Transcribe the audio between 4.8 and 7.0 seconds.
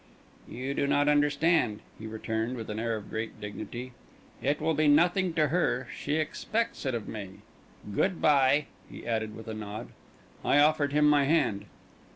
nothing to her; she expects it